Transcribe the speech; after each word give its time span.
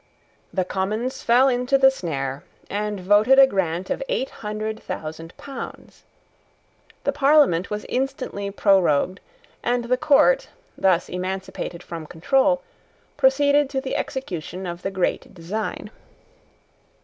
The 0.51 0.65
Commons 0.65 1.21
fell 1.21 1.47
into 1.47 1.77
the 1.77 1.91
snare, 1.91 2.43
and 2.71 2.99
voted 2.99 3.37
a 3.37 3.45
grant 3.45 3.91
of 3.91 4.01
eight 4.09 4.31
hundred 4.41 4.79
thousand 4.81 5.37
pounds. 5.37 6.05
The 7.03 7.11
Parliament 7.11 7.69
was 7.69 7.85
instantly 7.87 8.49
prorogued; 8.49 9.19
and 9.61 9.83
the 9.85 9.97
court, 9.97 10.49
thus 10.75 11.07
emancipated 11.07 11.83
from 11.83 12.07
control, 12.07 12.63
proceeded 13.15 13.69
to 13.69 13.79
the 13.79 13.95
execution 13.95 14.65
of 14.65 14.81
the 14.81 14.89
great 14.89 15.35
design. 15.35 15.91